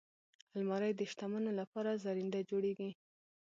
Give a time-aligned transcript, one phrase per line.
[0.57, 2.89] الماري د شتمنو لپاره زرینده جوړیږي